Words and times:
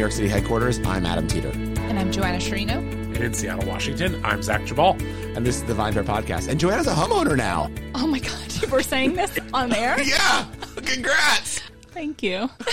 From 0.00 0.08
VinePair 0.08 0.12
New 0.12 0.12
York 0.12 0.12
City 0.12 0.28
headquarters, 0.28 0.78
I'm 0.86 1.04
Adam 1.04 1.26
Teeter. 1.28 1.50
And 1.50 1.98
I'm 1.98 2.10
Joanna 2.10 2.38
Sciarrino. 2.38 2.78
And 2.78 3.16
in 3.18 3.34
Seattle, 3.34 3.68
Washington, 3.68 4.18
I'm 4.24 4.42
Zach 4.42 4.62
Geballe. 4.62 4.98
And 5.36 5.46
this 5.46 5.56
is 5.56 5.64
the 5.64 5.74
VinePair 5.74 6.04
Podcast. 6.04 6.48
And 6.48 6.58
Joanna's 6.58 6.86
a 6.86 6.94
homeowner 6.94 7.36
now. 7.36 7.70
Oh 7.94 8.06
my 8.06 8.18
God, 8.18 8.62
you 8.62 8.68
were 8.68 8.82
saying 8.82 9.14
this 9.14 9.38
on 9.54 9.74
air? 9.74 10.00
yeah, 10.02 10.46
congrats. 10.76 11.60
Thank 11.88 12.22
you. 12.22 12.48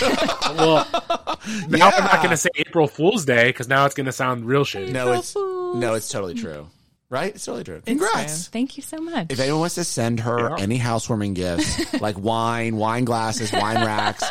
well, 0.56 0.88
now 1.68 1.76
yeah. 1.76 1.86
I'm 1.86 2.04
not 2.04 2.16
going 2.16 2.30
to 2.30 2.36
say 2.38 2.48
April 2.56 2.88
Fool's 2.88 3.26
Day 3.26 3.48
because 3.48 3.68
now 3.68 3.84
it's 3.84 3.94
going 3.94 4.06
to 4.06 4.12
sound 4.12 4.46
real 4.46 4.64
shady. 4.64 4.92
No, 4.92 5.12
it's 5.12 5.36
no, 5.36 5.94
it's 5.94 6.08
totally 6.08 6.34
true. 6.34 6.66
Right? 7.10 7.34
It's 7.34 7.44
totally 7.44 7.64
true. 7.64 7.82
Congrats. 7.84 8.48
Thank 8.48 8.76
you 8.78 8.82
so 8.82 8.98
much. 8.98 9.26
If 9.30 9.40
anyone 9.40 9.60
wants 9.60 9.74
to 9.74 9.84
send 9.84 10.20
her 10.20 10.50
yeah. 10.50 10.62
any 10.62 10.76
housewarming 10.76 11.34
gifts, 11.34 11.92
like 12.00 12.18
wine, 12.18 12.76
wine 12.76 13.04
glasses, 13.04 13.52
wine 13.52 13.76
racks, 13.76 14.24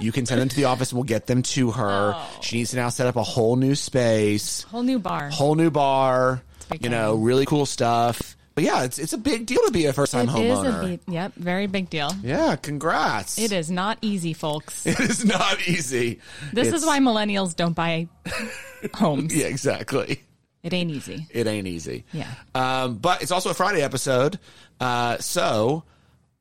you 0.00 0.12
can 0.12 0.26
send 0.26 0.40
them 0.40 0.48
to 0.48 0.56
the 0.56 0.64
office 0.64 0.92
we'll 0.92 1.04
get 1.04 1.26
them 1.26 1.42
to 1.42 1.70
her. 1.70 2.12
Oh. 2.14 2.38
She 2.42 2.58
needs 2.58 2.70
to 2.70 2.76
now 2.76 2.88
set 2.88 3.06
up 3.06 3.16
a 3.16 3.22
whole 3.22 3.56
new 3.56 3.74
space, 3.74 4.62
whole 4.62 4.82
new 4.82 4.98
bar, 4.98 5.30
whole 5.30 5.54
new 5.54 5.70
bar, 5.70 6.42
you 6.80 6.88
know, 6.88 7.14
really 7.14 7.46
cool 7.46 7.66
stuff. 7.66 8.36
But 8.54 8.64
yeah, 8.64 8.82
it's 8.82 8.98
it's 8.98 9.12
a 9.12 9.18
big 9.18 9.46
deal 9.46 9.64
to 9.66 9.70
be 9.70 9.86
a 9.86 9.92
first 9.92 10.10
time 10.10 10.26
homeowner. 10.26 10.82
Big, 10.82 11.00
yep, 11.06 11.32
very 11.36 11.68
big 11.68 11.90
deal. 11.90 12.10
Yeah, 12.24 12.56
congrats. 12.56 13.38
It 13.38 13.52
is 13.52 13.70
not 13.70 13.98
easy, 14.02 14.32
folks. 14.32 14.84
It 14.86 14.98
is 14.98 15.24
not 15.24 15.68
easy. 15.68 16.18
This 16.52 16.66
it's... 16.66 16.78
is 16.78 16.86
why 16.86 16.98
millennials 16.98 17.54
don't 17.54 17.74
buy 17.74 18.08
homes. 18.94 19.32
yeah, 19.32 19.46
exactly. 19.46 20.24
It 20.64 20.72
ain't 20.72 20.90
easy. 20.90 21.26
It 21.30 21.46
ain't 21.46 21.68
easy. 21.68 22.04
Yeah. 22.12 22.26
Um, 22.52 22.96
but 22.96 23.22
it's 23.22 23.30
also 23.30 23.50
a 23.50 23.54
Friday 23.54 23.80
episode. 23.80 24.40
Uh, 24.80 25.18
so 25.18 25.84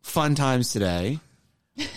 fun 0.02 0.34
times 0.34 0.72
today. 0.72 1.20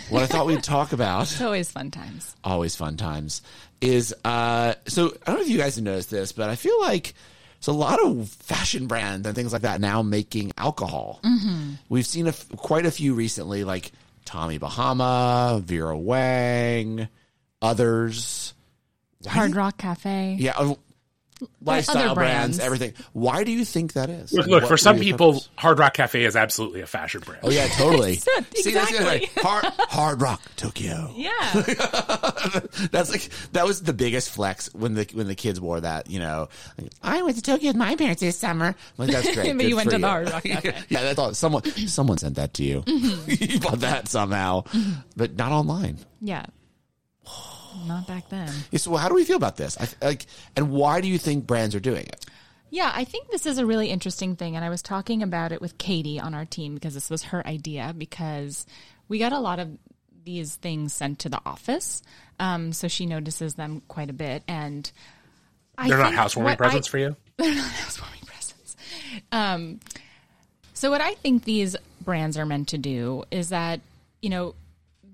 What 0.08 0.22
I 0.22 0.26
thought 0.26 0.46
we'd 0.46 0.62
talk 0.62 0.92
about. 0.92 1.22
It's 1.22 1.40
always 1.40 1.70
fun 1.70 1.90
times. 1.90 2.34
Always 2.44 2.76
fun 2.76 2.96
times. 2.96 3.42
Is 3.80 4.14
uh, 4.24 4.74
so 4.86 5.06
I 5.06 5.30
don't 5.30 5.36
know 5.36 5.42
if 5.42 5.48
you 5.48 5.58
guys 5.58 5.76
have 5.76 5.84
noticed 5.84 6.10
this, 6.10 6.32
but 6.32 6.50
I 6.50 6.56
feel 6.56 6.78
like 6.80 7.14
so 7.60 7.72
a 7.72 7.74
lot 7.74 8.02
of 8.02 8.28
fashion 8.28 8.86
brands 8.86 9.26
and 9.26 9.36
things 9.36 9.52
like 9.52 9.62
that 9.62 9.80
now 9.80 10.02
making 10.02 10.52
alcohol. 10.56 11.20
Mm-hmm. 11.22 11.74
We've 11.88 12.06
seen 12.06 12.26
a, 12.26 12.32
quite 12.56 12.86
a 12.86 12.90
few 12.90 13.14
recently, 13.14 13.64
like 13.64 13.92
Tommy 14.24 14.58
Bahama, 14.58 15.60
Vera 15.62 15.96
Wang, 15.96 17.08
others. 17.60 18.54
Hard 19.26 19.54
Rock 19.54 19.76
Cafe. 19.76 20.36
Yeah, 20.38 20.54
oh, 20.58 20.78
lifestyle 21.62 22.14
brands. 22.14 22.58
brands. 22.58 22.60
everything. 22.60 22.94
Why 23.12 23.44
do 23.44 23.52
you 23.52 23.64
think 23.64 23.94
that 23.94 24.10
is? 24.10 24.32
Look, 24.32 24.46
look 24.46 24.66
for 24.66 24.76
some 24.76 24.98
people, 24.98 25.34
purpose? 25.34 25.48
Hard 25.56 25.78
Rock 25.78 25.94
Cafe 25.94 26.24
is 26.24 26.36
absolutely 26.36 26.80
a 26.80 26.86
fashion 26.86 27.20
brand. 27.20 27.40
Oh 27.44 27.50
yeah, 27.50 27.66
totally. 27.68 28.12
exactly. 28.18 28.62
See, 28.62 28.72
that's 28.72 29.00
like 29.00 29.30
hard, 29.36 29.64
hard 29.64 30.22
Rock 30.22 30.42
Tokyo. 30.56 31.12
Yeah, 31.14 31.30
that's 32.90 33.10
like 33.10 33.28
that 33.52 33.64
was 33.66 33.82
the 33.82 33.92
biggest 33.92 34.30
flex 34.30 34.72
when 34.74 34.94
the 34.94 35.08
when 35.12 35.26
the 35.26 35.34
kids 35.34 35.60
wore 35.60 35.80
that. 35.80 36.10
You 36.10 36.20
know, 36.20 36.48
like, 36.78 36.92
I 37.02 37.22
went 37.22 37.36
to 37.36 37.42
Tokyo 37.42 37.68
with 37.68 37.76
my 37.76 37.96
parents 37.96 38.20
this 38.20 38.36
summer. 38.36 38.74
like 38.96 39.10
that's 39.10 39.34
great. 39.34 39.56
but 39.56 39.66
you 39.66 39.76
went 39.76 39.90
to 39.90 39.98
the 39.98 40.06
Hard 40.06 40.30
Rock 40.30 40.44
Cafe. 40.44 40.74
yeah, 40.88 41.02
that's 41.02 41.18
all. 41.18 41.34
Someone 41.34 41.64
someone 41.64 42.18
sent 42.18 42.36
that 42.36 42.54
to 42.54 42.64
you. 42.64 42.82
Mm-hmm. 42.82 43.52
you 43.52 43.60
bought 43.60 43.80
that 43.80 44.08
somehow, 44.08 44.62
mm-hmm. 44.62 45.00
but 45.16 45.36
not 45.36 45.52
online. 45.52 45.98
Yeah. 46.20 46.46
Not 47.86 48.06
back 48.06 48.28
then. 48.28 48.52
Yeah, 48.70 48.78
so 48.78 48.94
how 48.96 49.08
do 49.08 49.14
we 49.14 49.24
feel 49.24 49.36
about 49.36 49.56
this? 49.56 49.76
I, 49.78 49.88
like, 50.04 50.26
and 50.56 50.70
why 50.70 51.00
do 51.00 51.08
you 51.08 51.18
think 51.18 51.46
brands 51.46 51.74
are 51.74 51.80
doing 51.80 52.06
it? 52.06 52.26
Yeah, 52.70 52.90
I 52.94 53.04
think 53.04 53.30
this 53.30 53.46
is 53.46 53.58
a 53.58 53.66
really 53.66 53.90
interesting 53.90 54.36
thing, 54.36 54.54
and 54.54 54.64
I 54.64 54.68
was 54.68 54.80
talking 54.80 55.22
about 55.22 55.50
it 55.52 55.60
with 55.60 55.76
Katie 55.78 56.20
on 56.20 56.34
our 56.34 56.44
team 56.44 56.74
because 56.74 56.94
this 56.94 57.10
was 57.10 57.24
her 57.24 57.44
idea. 57.46 57.92
Because 57.96 58.64
we 59.08 59.18
got 59.18 59.32
a 59.32 59.40
lot 59.40 59.58
of 59.58 59.76
these 60.24 60.54
things 60.56 60.92
sent 60.92 61.20
to 61.20 61.28
the 61.28 61.40
office, 61.44 62.02
um, 62.38 62.72
so 62.72 62.86
she 62.86 63.06
notices 63.06 63.54
them 63.54 63.82
quite 63.88 64.08
a 64.08 64.14
bit, 64.14 64.44
and 64.46 64.90
I 65.76 65.88
they're 65.88 65.98
not 65.98 66.14
housewarming 66.14 66.56
presents 66.56 66.88
I, 66.88 66.90
for 66.90 66.98
you. 66.98 67.16
They're 67.38 67.54
not 67.54 67.70
housewarming 67.70 68.20
presents. 68.26 68.76
Um, 69.32 69.80
so 70.74 70.90
what 70.90 71.00
I 71.00 71.14
think 71.14 71.44
these 71.44 71.74
brands 72.02 72.38
are 72.38 72.46
meant 72.46 72.68
to 72.68 72.78
do 72.78 73.24
is 73.30 73.48
that 73.48 73.80
you 74.22 74.30
know 74.30 74.54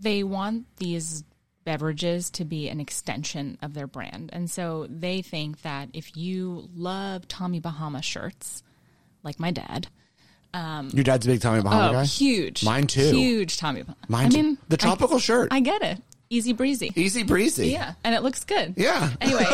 they 0.01 0.23
want 0.23 0.67
these 0.77 1.25
beverages 1.67 2.31
to 2.31 2.47
be 2.47 2.71
an 2.71 2.81
extension 2.81 3.59
of 3.61 3.75
their 3.75 3.87
brand. 3.87 4.31
And 4.33 4.51
so 4.51 4.87
they 4.89 5.21
think 5.21 5.61
that 5.63 5.91
if 5.93 6.17
you 6.17 6.71
love 6.75 7.29
Tommy 7.29 7.61
Bahama 7.61 8.01
shirts, 8.01 8.63
like 9.23 9.39
my 9.39 9.51
dad, 9.51 9.89
um, 10.55 10.89
Your 10.95 11.05
dad's 11.05 11.27
a 11.27 11.29
big 11.29 11.43
Tommy 11.43 11.61
Bahama 11.61 11.91
oh, 11.91 11.93
guy? 11.93 12.05
Huge. 12.05 12.65
Mine 12.65 12.87
too. 12.87 13.11
Huge 13.15 13.59
Tommy 13.59 13.83
Bahama. 13.83 13.99
Mine 14.09 14.27
I 14.27 14.29
mean, 14.31 14.59
the 14.69 14.79
tropical 14.79 15.17
I, 15.17 15.21
shirt. 15.21 15.49
I 15.51 15.61
get 15.61 15.83
it. 15.83 16.01
Easy 16.31 16.55
breezy. 16.55 16.93
Easy 16.97 17.25
breezy. 17.25 17.69
Yeah. 17.69 17.93
And 18.03 18.15
it 18.15 18.23
looks 18.23 18.45
good. 18.45 18.73
Yeah. 18.77 19.11
Anyway. 19.21 19.45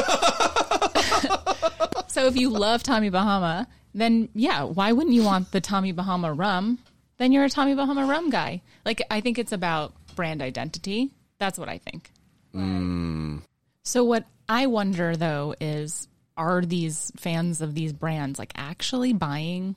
so 2.07 2.27
if 2.27 2.37
you 2.37 2.51
love 2.51 2.85
Tommy 2.85 3.11
Bahama, 3.11 3.67
then 3.95 4.29
yeah, 4.35 4.63
why 4.63 4.93
wouldn't 4.93 5.15
you 5.15 5.25
want 5.25 5.51
the 5.51 5.61
Tommy 5.61 5.91
Bahama 5.91 6.33
rum? 6.33 6.79
Then 7.19 7.33
you're 7.33 7.45
a 7.45 7.51
Tommy 7.51 7.75
Bahama 7.75 8.07
rum 8.07 8.31
guy. 8.31 8.63
Like, 8.85 9.03
I 9.11 9.21
think 9.21 9.39
it's 9.39 9.53
about 9.53 9.95
brand 10.15 10.41
identity 10.41 11.11
that's 11.43 11.59
what 11.59 11.69
I 11.69 11.79
think. 11.79 12.09
Mm. 12.55 13.43
So 13.83 14.05
what 14.05 14.27
I 14.49 14.67
wonder 14.67 15.17
though 15.17 15.57
is 15.61 16.07
are 16.37 16.63
these 16.63 17.11
fans 17.17 17.61
of 17.61 17.75
these 17.75 17.93
brands 17.93 18.39
like 18.39 18.53
actually 18.55 19.13
buying 19.13 19.75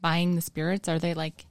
buying 0.00 0.34
the 0.34 0.40
spirits? 0.40 0.88
Are 0.88 0.98
they 0.98 1.14
like, 1.14 1.46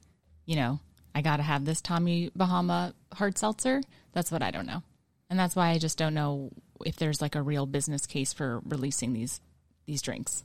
you 0.45 0.57
know, 0.57 0.81
I 1.15 1.21
got 1.21 1.37
to 1.37 1.43
have 1.43 1.63
this 1.63 1.79
Tommy 1.79 2.31
Bahama 2.35 2.93
hard 3.13 3.37
seltzer? 3.37 3.81
That's 4.11 4.29
what 4.29 4.43
I 4.43 4.51
don't 4.51 4.67
know. 4.67 4.83
And 5.29 5.39
that's 5.39 5.55
why 5.55 5.69
I 5.69 5.77
just 5.77 5.97
don't 5.97 6.13
know 6.13 6.51
if 6.85 6.97
there's 6.97 7.21
like 7.21 7.35
a 7.35 7.41
real 7.41 7.65
business 7.65 8.05
case 8.05 8.33
for 8.33 8.59
releasing 8.65 9.13
these 9.13 9.39
these 9.85 10.01
drinks. 10.01 10.43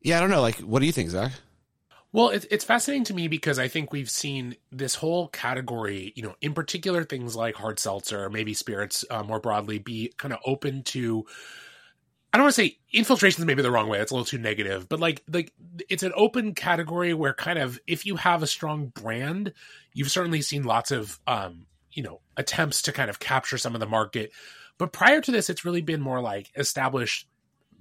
Yeah, 0.00 0.16
I 0.16 0.20
don't 0.20 0.30
know. 0.30 0.40
Like, 0.40 0.60
what 0.60 0.80
do 0.80 0.86
you 0.86 0.92
think, 0.92 1.10
Zach? 1.10 1.32
Well, 2.12 2.30
it, 2.30 2.46
it's 2.50 2.64
fascinating 2.64 3.04
to 3.04 3.14
me 3.14 3.28
because 3.28 3.58
I 3.58 3.68
think 3.68 3.92
we've 3.92 4.08
seen 4.08 4.56
this 4.72 4.94
whole 4.94 5.28
category, 5.28 6.12
you 6.16 6.22
know, 6.22 6.34
in 6.40 6.54
particular 6.54 7.04
things 7.04 7.36
like 7.36 7.54
hard 7.54 7.78
seltzer, 7.78 8.30
maybe 8.30 8.54
spirits 8.54 9.04
uh, 9.10 9.22
more 9.22 9.40
broadly, 9.40 9.78
be 9.78 10.12
kind 10.16 10.32
of 10.32 10.40
open 10.46 10.82
to. 10.84 11.26
I 12.32 12.36
don't 12.38 12.44
want 12.44 12.54
to 12.54 12.62
say 12.62 12.78
infiltration 12.92 13.42
is 13.42 13.46
maybe 13.46 13.62
the 13.62 13.70
wrong 13.70 13.88
way. 13.88 14.00
It's 14.00 14.10
a 14.10 14.14
little 14.14 14.24
too 14.24 14.38
negative, 14.38 14.88
but 14.88 15.00
like 15.00 15.22
like 15.32 15.52
it's 15.88 16.02
an 16.02 16.12
open 16.14 16.54
category 16.54 17.12
where 17.14 17.34
kind 17.34 17.58
of 17.58 17.78
if 17.86 18.04
you 18.06 18.16
have 18.16 18.42
a 18.42 18.46
strong 18.46 18.86
brand, 18.88 19.52
you've 19.92 20.10
certainly 20.10 20.42
seen 20.42 20.64
lots 20.64 20.90
of 20.90 21.18
um, 21.26 21.66
you 21.92 22.02
know 22.02 22.20
attempts 22.36 22.82
to 22.82 22.92
kind 22.92 23.10
of 23.10 23.18
capture 23.18 23.58
some 23.58 23.74
of 23.74 23.80
the 23.80 23.86
market. 23.86 24.32
But 24.78 24.92
prior 24.92 25.20
to 25.20 25.30
this, 25.30 25.50
it's 25.50 25.64
really 25.64 25.82
been 25.82 26.00
more 26.00 26.20
like 26.20 26.50
established 26.56 27.26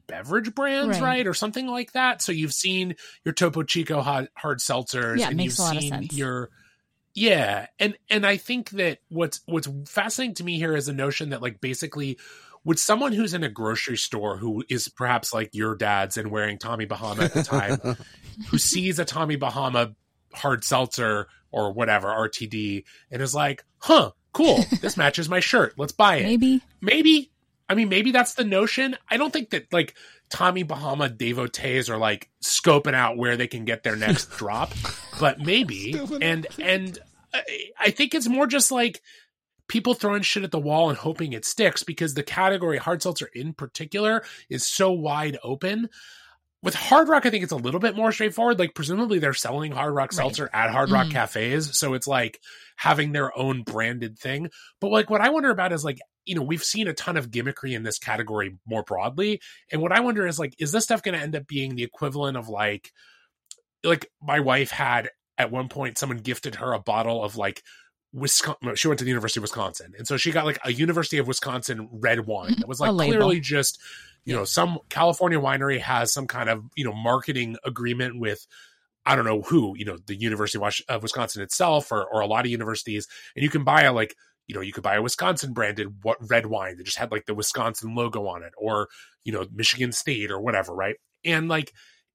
beverage 0.08 0.56
brands, 0.56 1.00
right. 1.00 1.18
right. 1.18 1.28
Or 1.28 1.34
something 1.34 1.68
like 1.68 1.92
that. 1.94 2.22
So 2.22 2.32
you've 2.32 2.54
seen 2.54 2.96
your 3.24 3.34
Topo 3.34 3.64
Chico 3.64 4.02
hard, 4.02 4.30
hard 4.36 4.60
seltzers 4.60 5.20
yeah, 5.20 5.30
and 5.30 5.42
you've 5.42 5.54
seen 5.54 6.08
your 6.12 6.50
yeah. 7.14 7.68
And 7.80 7.98
and 8.10 8.26
I 8.26 8.38
think 8.38 8.70
that 8.72 9.00
what's 9.10 9.42
what's 9.46 9.68
fascinating 9.88 10.36
to 10.36 10.44
me 10.44 10.58
here 10.58 10.76
is 10.76 10.86
the 10.86 10.94
notion 10.94 11.30
that 11.30 11.42
like 11.42 11.60
basically 11.60 12.20
would 12.64 12.78
someone 12.78 13.12
who's 13.12 13.34
in 13.34 13.44
a 13.44 13.50
grocery 13.50 13.98
store 13.98 14.38
who 14.38 14.64
is 14.70 14.90
perhaps 14.90 15.34
like 15.34 15.50
your 15.54 15.76
dad's 15.76 16.18
and 16.18 16.30
wearing 16.30 16.58
Tommy 16.58 16.86
Bahama 16.86 17.24
at 17.24 17.34
the 17.34 17.44
time, 17.44 17.80
who 18.50 18.58
sees 18.58 19.00
a 19.00 19.06
Tommy 19.06 19.36
Bahama 19.36 19.96
hard 20.34 20.64
seltzer 20.64 21.28
or 21.50 21.72
whatever 21.72 22.08
RTD 22.10 22.84
and 23.10 23.22
is 23.22 23.34
like, 23.34 23.66
"Huh, 23.80 24.12
cool. 24.34 24.64
This 24.82 24.98
matches 24.98 25.30
my 25.30 25.40
shirt. 25.40 25.74
Let's 25.78 25.94
buy 25.94 26.18
it." 26.18 26.24
Maybe. 26.24 26.62
Maybe 26.82 27.32
I 27.70 27.76
mean, 27.76 27.90
maybe 27.90 28.12
that's 28.12 28.36
the 28.36 28.44
notion. 28.44 28.96
I 29.10 29.18
don't 29.18 29.34
think 29.34 29.50
that 29.50 29.72
like 29.74 29.96
Tommy 30.30 30.64
Bahama 30.64 31.10
devotees 31.10 31.90
are 31.90 31.98
like 31.98 32.30
scoping 32.42 32.94
out 32.94 33.18
where 33.18 33.38
they 33.38 33.48
can 33.48 33.66
get 33.66 33.84
their 33.84 33.96
next 33.96 34.30
drop, 34.38 34.74
but 35.20 35.40
maybe. 35.40 36.00
and 36.22 36.48
and 36.60 37.00
I 37.80 37.92
think 37.92 38.16
it's 38.16 38.28
more 38.28 38.48
just 38.48 38.72
like 38.72 39.02
people 39.68 39.94
throwing 39.94 40.22
shit 40.22 40.44
at 40.44 40.52
the 40.52 40.60
wall 40.60 40.90
and 40.90 40.98
hoping 40.98 41.34
it 41.34 41.46
sticks 41.46 41.84
because 41.84 42.14
the 42.14 42.24
category 42.24 42.78
hard 42.78 43.02
seltzer 43.02 43.30
in 43.34 43.54
particular 43.54 44.24
is 44.50 44.66
so 44.66 44.92
wide 44.92 45.38
open. 45.44 45.90
With 46.68 46.76
Hard 46.76 47.08
Rock, 47.08 47.26
I 47.26 47.30
think 47.30 47.46
it's 47.46 47.54
a 47.54 47.56
little 47.56 47.80
bit 47.80 47.96
more 47.96 48.12
straightforward. 48.12 48.60
Like, 48.60 48.76
presumably, 48.76 49.20
they're 49.20 49.34
selling 49.34 49.72
Hard 49.72 49.96
Rock 49.96 50.12
seltzer 50.12 50.50
at 50.52 50.70
Hard 50.70 50.92
Rock 50.92 51.08
mm. 51.08 51.12
cafes. 51.12 51.80
So 51.80 51.94
it's 51.94 52.08
like 52.08 52.42
having 52.76 53.14
their 53.14 53.32
own 53.40 53.64
branded 53.64 54.20
thing. 54.20 54.50
But 54.82 54.90
like, 54.90 55.10
what 55.10 55.22
I 55.22 55.30
wonder 55.30 55.50
about 55.50 55.72
is 55.72 55.86
like, 55.86 56.00
you 56.26 56.36
know, 56.36 56.42
we've 56.42 56.62
seen 56.62 56.90
a 56.90 56.94
ton 56.94 57.16
of 57.16 57.32
gimmickry 57.32 57.74
in 57.74 57.84
this 57.84 57.98
category 57.98 58.58
more 58.66 58.84
broadly. 58.84 59.40
And 59.72 59.82
what 59.82 59.94
I 59.94 60.02
wonder 60.02 60.28
is 60.28 60.40
like, 60.40 60.56
is 60.60 60.74
this 60.74 60.84
stuff 60.84 61.02
going 61.02 61.18
to 61.18 61.24
end 61.24 61.38
up 61.38 61.48
being 61.48 61.74
the 61.74 61.84
equivalent 61.84 62.36
of 62.36 62.50
like, 62.50 62.92
like 63.86 64.12
my 64.22 64.42
wife 64.42 64.70
had 64.70 65.10
at 65.38 65.52
one 65.52 65.70
point, 65.70 65.98
someone 65.98 66.18
gifted 66.18 66.56
her 66.56 66.74
a 66.74 66.80
bottle 66.80 67.24
of 67.24 67.38
like 67.38 67.64
Wisconsin. 68.12 68.76
She 68.76 68.90
went 68.90 68.98
to 69.00 69.06
the 69.06 69.10
University 69.10 69.40
of 69.40 69.44
Wisconsin, 69.44 69.94
and 69.98 70.06
so 70.06 70.18
she 70.18 70.32
got 70.32 70.46
like 70.46 70.60
a 70.66 70.74
University 70.74 71.18
of 71.18 71.28
Wisconsin 71.28 71.88
red 71.94 72.26
wine 72.26 72.56
that 72.58 72.68
was 72.68 72.82
like 72.82 72.92
clearly 72.92 73.40
just, 73.40 73.80
you 74.28 74.36
know, 74.36 74.44
some 74.44 74.80
California 74.90 75.40
winery 75.40 75.80
has 75.80 76.14
some 76.14 76.28
kind 76.28 76.50
of 76.50 76.64
you 76.76 76.86
know 76.86 76.94
marketing 76.94 77.58
agreement 77.64 78.20
with. 78.20 78.46
I 79.06 79.16
don't 79.16 79.24
know 79.24 79.42
who, 79.42 79.74
you 79.78 79.86
know, 79.86 79.98
the 80.06 80.20
University 80.20 80.62
of 80.90 81.02
Wisconsin 81.02 81.42
itself 81.42 81.94
or, 81.94 82.04
or 82.04 82.20
a 82.20 82.28
lot 82.28 82.44
of 82.44 82.52
universities, 82.52 83.08
and 83.38 83.44
you 83.44 83.50
can 83.50 83.64
buy 83.64 83.84
a 83.84 83.94
like 83.94 84.14
you 84.48 84.56
know, 84.56 84.62
you 84.62 84.74
could 84.74 84.84
buy 84.84 84.96
a 84.96 85.02
Wisconsin 85.02 85.54
branded 85.54 86.04
what 86.04 86.18
red 86.30 86.46
wine 86.46 86.78
that 86.78 86.84
just 86.86 86.98
had 86.98 87.12
like 87.12 87.26
the 87.26 87.34
Wisconsin 87.34 87.96
logo 87.96 88.28
on 88.28 88.44
it, 88.44 88.54
or 88.58 88.88
you 89.24 89.32
know, 89.32 89.46
Michigan 89.54 89.92
State 89.92 90.32
or 90.32 90.40
whatever, 90.40 90.74
right? 90.74 90.96
And 91.24 91.48
like, 91.48 91.74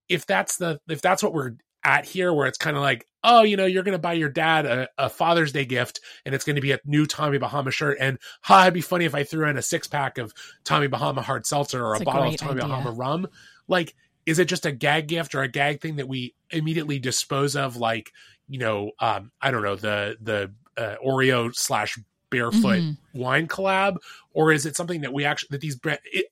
if 0.08 0.26
that's 0.26 0.56
the 0.56 0.80
if 0.88 1.00
that's 1.00 1.22
what 1.22 1.32
we're 1.34 1.52
at 1.84 2.04
here, 2.04 2.32
where 2.32 2.46
it's 2.46 2.58
kind 2.58 2.76
of 2.76 2.82
like, 2.82 3.06
oh, 3.24 3.42
you 3.42 3.56
know, 3.56 3.66
you're 3.66 3.82
going 3.82 3.92
to 3.92 3.98
buy 3.98 4.12
your 4.14 4.28
dad 4.28 4.66
a, 4.66 4.88
a, 4.98 5.08
Father's 5.08 5.52
Day 5.52 5.64
gift, 5.64 6.00
and 6.24 6.34
it's 6.34 6.44
going 6.44 6.56
to 6.56 6.62
be 6.62 6.72
a 6.72 6.78
new 6.84 7.06
Tommy 7.06 7.38
Bahama 7.38 7.70
shirt, 7.70 7.98
and 8.00 8.18
ha, 8.42 8.62
it'd 8.62 8.74
be 8.74 8.80
funny 8.80 9.04
if 9.04 9.14
I 9.14 9.24
threw 9.24 9.48
in 9.48 9.56
a 9.56 9.62
six 9.62 9.86
pack 9.86 10.18
of 10.18 10.32
Tommy 10.64 10.88
Bahama 10.88 11.22
hard 11.22 11.46
seltzer 11.46 11.84
or 11.84 11.94
That's 11.94 12.02
a 12.02 12.04
bottle 12.04 12.28
of 12.28 12.36
Tommy 12.36 12.60
idea. 12.60 12.68
Bahama 12.68 12.90
rum. 12.90 13.28
Like, 13.68 13.94
is 14.26 14.38
it 14.38 14.46
just 14.46 14.66
a 14.66 14.72
gag 14.72 15.08
gift 15.08 15.34
or 15.34 15.42
a 15.42 15.48
gag 15.48 15.80
thing 15.80 15.96
that 15.96 16.08
we 16.08 16.34
immediately 16.50 16.98
dispose 16.98 17.56
of? 17.56 17.76
Like, 17.76 18.12
you 18.48 18.58
know, 18.58 18.90
um, 18.98 19.30
I 19.40 19.50
don't 19.50 19.62
know 19.62 19.76
the 19.76 20.16
the 20.20 20.52
uh, 20.76 20.96
Oreo 21.04 21.54
slash 21.54 21.98
barefoot 22.30 22.80
Mhm. 22.80 22.96
wine 23.12 23.46
collab, 23.46 23.96
or 24.32 24.52
is 24.52 24.64
it 24.64 24.74
something 24.74 25.02
that 25.02 25.12
we 25.12 25.24
actually 25.24 25.48
that 25.50 25.60
these 25.60 25.78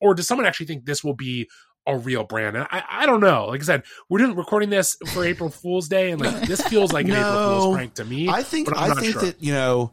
or 0.00 0.14
does 0.14 0.26
someone 0.26 0.47
actually 0.47 0.67
think 0.67 0.87
this 0.87 1.05
will 1.05 1.14
be 1.14 1.49
a 1.87 1.97
real 1.97 2.25
brand? 2.25 2.56
And 2.56 2.67
I, 2.71 2.82
I 2.88 3.06
don't 3.06 3.21
know. 3.21 3.47
Like 3.47 3.61
I 3.61 3.65
said, 3.65 3.82
we're 4.09 4.19
doing 4.19 4.37
recording 4.37 4.71
this 4.71 4.97
for 5.12 5.25
April 5.25 5.50
Fool's 5.62 5.88
Day, 5.88 6.11
and 6.11 6.21
like 6.21 6.43
this 6.47 6.61
feels 6.69 6.93
like 6.93 7.06
an 7.06 7.12
April 7.12 7.61
Fool's 7.61 7.75
prank 7.77 7.94
to 7.94 8.05
me. 8.05 8.29
I 8.29 8.43
think 8.43 8.69
but 8.69 8.79
I'm 8.79 8.85
I 8.85 8.88
not 8.88 8.99
think 8.99 9.12
sure. 9.12 9.23
that 9.23 9.43
you 9.43 9.53
know 9.53 9.93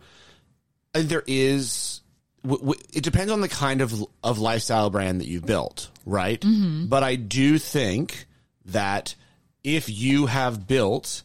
there 0.94 1.24
is. 1.28 2.02
W- 2.44 2.60
w- 2.60 2.82
it 2.94 3.04
depends 3.04 3.32
on 3.32 3.42
the 3.42 3.50
kind 3.50 3.82
of 3.82 4.06
of 4.24 4.40
lifestyle 4.40 4.90
brand 4.90 5.22
that 5.22 5.28
you've 5.28 5.46
built, 5.46 5.90
right? 6.06 6.40
Mm-hmm. 6.40 6.86
But 6.88 7.04
I 7.04 7.16
do 7.16 7.58
think 7.58 8.26
that 8.66 9.16
if 9.64 9.90
you 9.90 10.28
have 10.28 10.68
built 10.68 11.24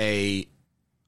a 0.00 0.46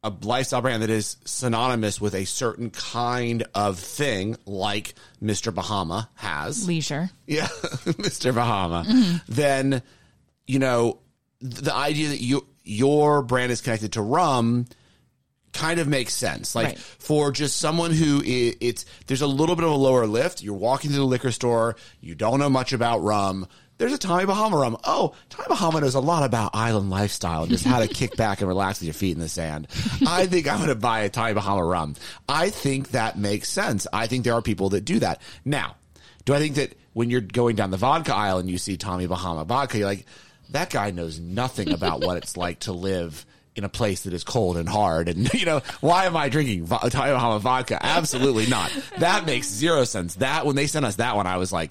a 0.06 0.12
lifestyle 0.26 0.62
brand 0.62 0.82
that 0.82 0.90
is 0.90 1.16
synonymous 1.24 2.00
with 2.00 2.14
a 2.14 2.24
certain 2.24 2.70
kind 2.70 3.44
of 3.54 3.78
thing, 3.78 4.36
like 4.46 4.94
Mr. 5.22 5.52
Bahama 5.54 6.08
has, 6.14 6.66
Leisure. 6.66 7.10
yeah, 7.26 7.46
Mr. 7.84 8.34
Bahama, 8.34 9.20
then 9.28 9.82
you 10.46 10.58
know 10.58 11.00
the 11.40 11.74
idea 11.74 12.08
that 12.08 12.20
you 12.20 12.46
your 12.62 13.22
brand 13.22 13.50
is 13.52 13.60
connected 13.60 13.92
to 13.92 14.00
rum 14.02 14.66
kind 15.52 15.80
of 15.80 15.88
makes 15.88 16.12
sense. 16.14 16.54
Like 16.54 16.66
Right. 16.66 16.78
for 16.78 17.32
just 17.32 17.56
someone 17.56 17.90
who 17.90 18.18
i 18.20 18.54
it's 18.60 18.84
there's 19.06 19.22
a 19.22 19.26
little 19.26 19.56
bit 19.56 19.64
of 19.64 19.70
a 19.70 19.74
lower 19.76 20.06
lift. 20.06 20.42
You're 20.42 20.54
walking 20.54 20.90
to 20.90 20.96
the 20.96 21.04
liquor 21.04 21.32
store, 21.32 21.76
you 22.00 22.14
don't 22.14 22.38
know 22.38 22.50
much 22.50 22.72
about 22.72 22.98
rum. 23.02 23.46
There's 23.78 23.92
a 23.92 23.98
Tommy 23.98 24.24
Bahama 24.24 24.56
rum. 24.56 24.76
Oh, 24.84 25.14
Tommy 25.28 25.48
Bahama 25.48 25.80
knows 25.80 25.94
a 25.94 26.00
lot 26.00 26.22
about 26.22 26.52
island 26.54 26.88
lifestyle 26.88 27.42
and 27.42 27.50
just 27.50 27.64
how 27.64 27.78
to 27.80 27.88
kick 27.88 28.16
back 28.16 28.40
and 28.40 28.48
relax 28.48 28.80
with 28.80 28.86
your 28.86 28.94
feet 28.94 29.12
in 29.12 29.20
the 29.20 29.28
sand. 29.28 29.68
I 30.06 30.26
think 30.26 30.48
I'm 30.48 30.56
going 30.58 30.70
to 30.70 30.74
buy 30.74 31.00
a 31.00 31.10
Tommy 31.10 31.34
Bahama 31.34 31.62
rum. 31.62 31.94
I 32.28 32.48
think 32.48 32.92
that 32.92 33.18
makes 33.18 33.50
sense. 33.50 33.86
I 33.92 34.06
think 34.06 34.24
there 34.24 34.32
are 34.32 34.42
people 34.42 34.70
that 34.70 34.86
do 34.86 34.98
that. 35.00 35.20
Now, 35.44 35.76
do 36.24 36.32
I 36.32 36.38
think 36.38 36.54
that 36.54 36.74
when 36.94 37.10
you're 37.10 37.20
going 37.20 37.56
down 37.56 37.70
the 37.70 37.76
vodka 37.76 38.14
aisle 38.14 38.38
and 38.38 38.48
you 38.48 38.56
see 38.56 38.78
Tommy 38.78 39.06
Bahama 39.06 39.44
vodka, 39.44 39.76
you're 39.76 39.86
like, 39.86 40.06
that 40.50 40.70
guy 40.70 40.90
knows 40.90 41.20
nothing 41.20 41.70
about 41.70 42.00
what 42.00 42.16
it's 42.16 42.36
like 42.36 42.60
to 42.60 42.72
live 42.72 43.26
in 43.56 43.64
a 43.64 43.68
place 43.68 44.02
that 44.02 44.14
is 44.14 44.24
cold 44.24 44.56
and 44.56 44.68
hard. 44.68 45.08
And, 45.08 45.32
you 45.34 45.44
know, 45.44 45.60
why 45.80 46.06
am 46.06 46.16
I 46.16 46.30
drinking 46.30 46.66
Tommy 46.66 47.12
Bahama 47.12 47.40
vodka? 47.40 47.78
Absolutely 47.84 48.46
not. 48.46 48.72
That 48.98 49.26
makes 49.26 49.48
zero 49.48 49.84
sense. 49.84 50.14
That, 50.16 50.46
when 50.46 50.56
they 50.56 50.66
sent 50.66 50.86
us 50.86 50.96
that 50.96 51.16
one, 51.16 51.26
I 51.26 51.36
was 51.36 51.52
like, 51.52 51.70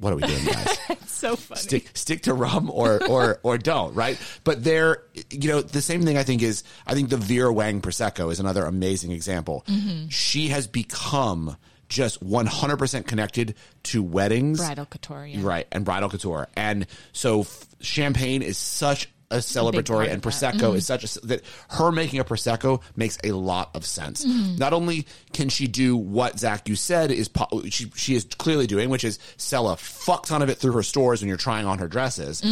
what 0.00 0.12
are 0.12 0.16
we 0.16 0.22
doing, 0.22 0.44
guys? 0.44 0.78
It's 0.90 1.12
so 1.12 1.36
funny. 1.36 1.60
stick 1.60 1.90
stick 1.94 2.22
to 2.22 2.34
rum 2.34 2.70
or 2.70 3.06
or 3.06 3.40
or 3.42 3.58
don't 3.58 3.94
right 3.94 4.18
but 4.42 4.64
there 4.64 5.02
you 5.30 5.50
know 5.50 5.60
the 5.60 5.82
same 5.82 6.02
thing 6.02 6.16
i 6.16 6.22
think 6.22 6.40
is 6.42 6.64
i 6.86 6.94
think 6.94 7.10
the 7.10 7.18
vera 7.18 7.52
wang 7.52 7.82
prosecco 7.82 8.32
is 8.32 8.40
another 8.40 8.64
amazing 8.64 9.12
example 9.12 9.62
mm-hmm. 9.68 10.08
she 10.08 10.48
has 10.48 10.66
become 10.66 11.56
just 11.90 12.24
100% 12.24 13.06
connected 13.06 13.54
to 13.82 14.02
weddings 14.02 14.58
Bridal 14.60 14.86
couture. 14.86 15.26
Yeah. 15.26 15.40
right 15.42 15.66
and 15.70 15.84
bridal 15.84 16.08
couture 16.08 16.48
and 16.56 16.86
so 17.12 17.40
f- 17.42 17.66
champagne 17.82 18.40
is 18.40 18.56
such 18.56 19.10
a 19.30 19.36
celebratory 19.36 20.06
of 20.06 20.12
and 20.12 20.22
prosecco 20.22 20.74
is 20.74 20.86
such 20.86 21.04
a 21.16 21.26
that 21.26 21.42
her 21.70 21.92
making 21.92 22.18
a 22.18 22.24
prosecco 22.24 22.82
makes 22.96 23.16
a 23.22 23.32
lot 23.32 23.70
of 23.74 23.86
sense. 23.86 24.24
Not 24.24 24.72
only 24.72 25.06
can 25.32 25.48
she 25.48 25.66
do 25.68 25.96
what 25.96 26.38
zach 26.38 26.68
you 26.68 26.74
said 26.76 27.10
is 27.12 27.28
po- 27.28 27.62
she 27.68 27.90
she 27.94 28.14
is 28.14 28.24
clearly 28.38 28.66
doing 28.66 28.88
which 28.90 29.04
is 29.04 29.18
sell 29.36 29.68
a 29.68 29.76
fuck 29.76 30.26
ton 30.26 30.42
of 30.42 30.48
it 30.48 30.56
through 30.58 30.72
her 30.72 30.82
stores 30.82 31.20
when 31.20 31.28
you're 31.28 31.36
trying 31.36 31.66
on 31.66 31.78
her 31.78 31.88
dresses. 31.88 32.42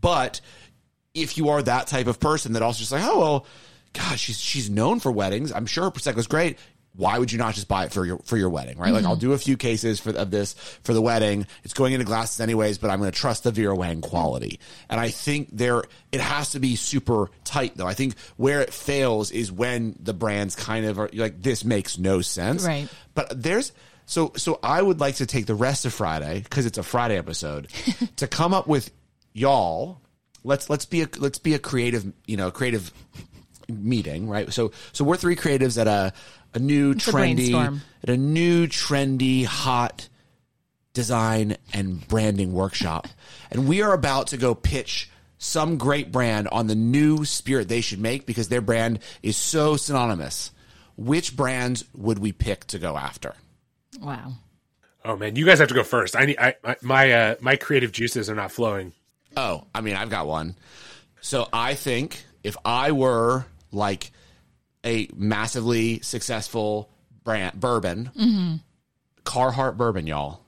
But 0.00 0.40
if 1.14 1.36
you 1.36 1.48
are 1.48 1.62
that 1.62 1.88
type 1.88 2.06
of 2.06 2.20
person 2.20 2.52
that 2.52 2.62
also 2.62 2.78
just 2.78 2.92
like, 2.92 3.02
oh 3.04 3.18
well, 3.18 3.46
gosh, 3.92 4.20
she's 4.20 4.38
she's 4.38 4.70
known 4.70 5.00
for 5.00 5.10
weddings. 5.10 5.50
I'm 5.52 5.66
sure 5.66 5.90
Prosecco's 5.90 6.28
great. 6.28 6.58
Why 6.96 7.18
would 7.18 7.30
you 7.30 7.38
not 7.38 7.54
just 7.54 7.68
buy 7.68 7.84
it 7.84 7.92
for 7.92 8.04
your 8.04 8.18
for 8.18 8.36
your 8.36 8.50
wedding, 8.50 8.76
right? 8.78 8.92
Like 8.92 9.04
I'll 9.04 9.12
mm-hmm. 9.12 9.20
do 9.20 9.32
a 9.32 9.38
few 9.38 9.56
cases 9.56 10.00
for 10.00 10.10
of 10.10 10.30
this 10.30 10.54
for 10.82 10.92
the 10.92 11.00
wedding. 11.00 11.46
It's 11.62 11.72
going 11.72 11.92
into 11.92 12.04
glasses 12.04 12.40
anyways, 12.40 12.78
but 12.78 12.90
I'm 12.90 12.98
going 12.98 13.10
to 13.10 13.18
trust 13.18 13.44
the 13.44 13.52
Vera 13.52 13.74
Wang 13.74 14.00
quality. 14.00 14.58
And 14.88 15.00
I 15.00 15.08
think 15.08 15.50
there 15.52 15.84
it 16.10 16.20
has 16.20 16.50
to 16.50 16.60
be 16.60 16.76
super 16.76 17.30
tight 17.44 17.76
though. 17.76 17.86
I 17.86 17.94
think 17.94 18.18
where 18.36 18.60
it 18.60 18.72
fails 18.72 19.30
is 19.30 19.52
when 19.52 19.96
the 20.00 20.12
brands 20.12 20.56
kind 20.56 20.84
of 20.84 20.98
are 20.98 21.10
like 21.12 21.40
this 21.40 21.64
makes 21.64 21.96
no 21.96 22.20
sense. 22.20 22.64
Right. 22.64 22.88
But 23.14 23.40
there's 23.40 23.72
so 24.06 24.32
so 24.36 24.58
I 24.60 24.82
would 24.82 24.98
like 24.98 25.16
to 25.16 25.26
take 25.26 25.46
the 25.46 25.54
rest 25.54 25.86
of 25.86 25.94
Friday 25.94 26.40
because 26.40 26.66
it's 26.66 26.78
a 26.78 26.82
Friday 26.82 27.16
episode 27.16 27.68
to 28.16 28.26
come 28.26 28.52
up 28.52 28.66
with 28.66 28.90
y'all. 29.32 30.00
Let's 30.42 30.68
let's 30.68 30.86
be 30.86 31.02
a 31.02 31.08
let's 31.18 31.38
be 31.38 31.54
a 31.54 31.58
creative 31.60 32.12
you 32.26 32.36
know 32.36 32.50
creative 32.50 32.92
meeting 33.68 34.28
right. 34.28 34.52
So 34.52 34.72
so 34.92 35.04
we're 35.04 35.16
three 35.16 35.36
creatives 35.36 35.80
at 35.80 35.86
a 35.86 36.12
a 36.54 36.58
new 36.58 36.92
a 36.92 36.94
trendy 36.94 37.50
brainstorm. 37.52 37.82
at 38.02 38.10
a 38.10 38.16
new 38.16 38.66
trendy 38.66 39.44
hot 39.44 40.08
design 40.92 41.56
and 41.72 42.06
branding 42.08 42.52
workshop, 42.52 43.08
and 43.50 43.68
we 43.68 43.82
are 43.82 43.92
about 43.92 44.28
to 44.28 44.36
go 44.36 44.54
pitch 44.54 45.10
some 45.38 45.78
great 45.78 46.12
brand 46.12 46.48
on 46.48 46.66
the 46.66 46.74
new 46.74 47.24
spirit 47.24 47.68
they 47.68 47.80
should 47.80 48.00
make 48.00 48.26
because 48.26 48.48
their 48.48 48.60
brand 48.60 48.98
is 49.22 49.36
so 49.36 49.76
synonymous. 49.76 50.52
Which 50.96 51.34
brands 51.34 51.84
would 51.94 52.18
we 52.18 52.30
pick 52.30 52.66
to 52.66 52.78
go 52.78 52.96
after? 52.98 53.34
Wow. 54.00 54.34
Oh 55.02 55.16
man, 55.16 55.34
you 55.36 55.46
guys 55.46 55.58
have 55.58 55.68
to 55.68 55.74
go 55.74 55.82
first. 55.82 56.14
I 56.14 56.26
need 56.26 56.38
I, 56.38 56.54
I, 56.62 56.76
my 56.82 57.12
uh, 57.12 57.34
my 57.40 57.56
creative 57.56 57.90
juices 57.90 58.28
are 58.28 58.34
not 58.34 58.52
flowing. 58.52 58.92
Oh, 59.36 59.64
I 59.74 59.80
mean, 59.80 59.96
I've 59.96 60.10
got 60.10 60.26
one. 60.26 60.56
So 61.22 61.48
I 61.52 61.74
think 61.74 62.24
if 62.42 62.56
I 62.64 62.92
were 62.92 63.46
like 63.72 64.12
a 64.84 65.08
massively 65.14 66.00
successful 66.00 66.90
brand 67.24 67.58
bourbon, 67.58 68.10
mm-hmm. 68.16 68.56
Carhartt 69.24 69.76
bourbon, 69.76 70.06
y'all. 70.06 70.44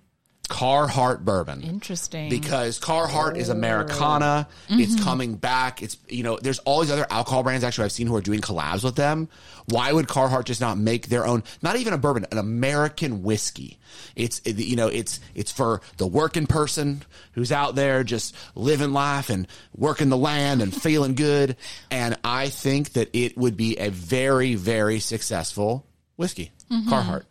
Carhartt 0.52 1.24
bourbon. 1.24 1.62
Interesting. 1.62 2.28
Because 2.28 2.78
Carhartt 2.78 3.38
is 3.38 3.48
Americana. 3.48 4.46
It's 4.68 5.02
coming 5.02 5.34
back. 5.34 5.82
It's, 5.82 5.96
you 6.08 6.22
know, 6.22 6.38
there's 6.40 6.58
all 6.60 6.82
these 6.82 6.90
other 6.90 7.06
alcohol 7.08 7.42
brands 7.42 7.64
actually 7.64 7.86
I've 7.86 7.92
seen 7.92 8.06
who 8.06 8.14
are 8.16 8.20
doing 8.20 8.40
collabs 8.40 8.84
with 8.84 8.94
them. 8.94 9.30
Why 9.70 9.90
would 9.90 10.08
Carhartt 10.08 10.44
just 10.44 10.60
not 10.60 10.76
make 10.76 11.06
their 11.06 11.26
own, 11.26 11.42
not 11.62 11.76
even 11.76 11.94
a 11.94 11.98
bourbon, 11.98 12.26
an 12.30 12.36
American 12.36 13.22
whiskey? 13.22 13.78
It's, 14.14 14.42
you 14.44 14.76
know, 14.76 14.88
it's, 14.88 15.20
it's 15.34 15.50
for 15.50 15.80
the 15.96 16.06
working 16.06 16.46
person 16.46 17.02
who's 17.32 17.50
out 17.50 17.74
there 17.74 18.04
just 18.04 18.36
living 18.54 18.92
life 18.92 19.30
and 19.30 19.48
working 19.74 20.10
the 20.10 20.18
land 20.18 20.60
and 20.60 20.74
feeling 20.82 21.14
good. 21.14 21.56
And 21.90 22.18
I 22.24 22.50
think 22.50 22.92
that 22.92 23.08
it 23.14 23.38
would 23.38 23.56
be 23.56 23.78
a 23.78 23.88
very, 23.88 24.54
very 24.54 25.00
successful 25.00 25.86
whiskey. 26.16 26.50
Carhartt. 26.70 27.24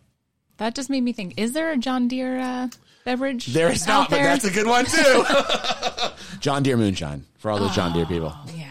that 0.57 0.75
just 0.75 0.89
made 0.89 1.01
me 1.01 1.13
think: 1.13 1.33
Is 1.37 1.53
there 1.53 1.71
a 1.71 1.77
John 1.77 2.07
Deere 2.07 2.39
uh, 2.39 2.67
beverage? 3.03 3.47
There 3.47 3.71
is 3.71 3.83
out 3.87 3.87
not, 3.87 4.09
but 4.09 4.15
there? 4.17 4.23
that's 4.25 4.45
a 4.45 4.51
good 4.51 4.67
one 4.67 4.85
too. 4.85 5.23
John 6.39 6.63
Deere 6.63 6.77
Moonshine 6.77 7.25
for 7.37 7.51
all 7.51 7.59
those 7.59 7.75
John 7.75 7.93
Deere 7.93 8.05
people. 8.05 8.33
yeah. 8.53 8.69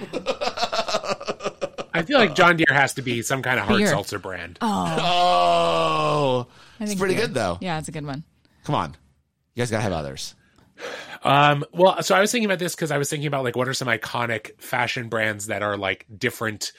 I 1.92 2.02
feel 2.02 2.18
like 2.18 2.34
John 2.34 2.56
Deere 2.56 2.66
has 2.72 2.94
to 2.94 3.02
be 3.02 3.20
some 3.22 3.42
kind 3.42 3.58
of 3.58 3.66
hard 3.66 3.78
Beer. 3.78 3.88
seltzer 3.88 4.18
brand. 4.18 4.58
Oh, 4.62 6.46
I 6.78 6.84
it's 6.84 6.94
pretty 6.94 7.14
beer. 7.14 7.26
good 7.26 7.34
though. 7.34 7.58
Yeah, 7.60 7.78
it's 7.78 7.88
a 7.88 7.92
good 7.92 8.06
one. 8.06 8.24
Come 8.64 8.74
on, 8.74 8.96
you 9.54 9.60
guys 9.60 9.70
gotta 9.70 9.82
have 9.82 9.92
others. 9.92 10.34
Um, 11.22 11.64
well, 11.72 12.02
so 12.02 12.14
I 12.14 12.20
was 12.20 12.32
thinking 12.32 12.46
about 12.46 12.58
this 12.58 12.74
because 12.74 12.90
I 12.90 12.96
was 12.98 13.10
thinking 13.10 13.26
about 13.26 13.44
like 13.44 13.56
what 13.56 13.68
are 13.68 13.74
some 13.74 13.88
iconic 13.88 14.60
fashion 14.62 15.08
brands 15.08 15.46
that 15.48 15.62
are 15.62 15.76
like 15.76 16.06
different, 16.16 16.72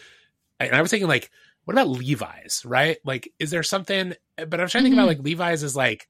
and 0.59 0.73
I 0.75 0.81
was 0.81 0.89
thinking 0.91 1.07
like 1.09 1.29
what 1.65 1.73
about 1.75 1.89
Levi's, 1.89 2.63
right? 2.65 2.97
Like, 3.05 3.31
is 3.37 3.51
there 3.51 3.63
something? 3.63 4.13
But 4.37 4.59
I 4.59 4.63
was 4.63 4.71
trying 4.71 4.83
to 4.83 4.89
think 4.89 4.95
about 4.95 5.07
like 5.07 5.19
Levi's 5.19 5.61
is 5.61 5.75
like, 5.75 6.07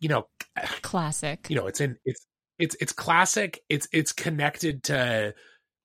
you 0.00 0.08
know, 0.08 0.26
Classic. 0.82 1.46
you 1.48 1.56
know, 1.56 1.66
it's 1.66 1.80
in 1.80 1.96
it's 2.04 2.26
it's 2.58 2.76
it's 2.80 2.92
classic. 2.92 3.60
It's 3.68 3.88
it's 3.92 4.12
connected 4.12 4.84
to 4.84 5.34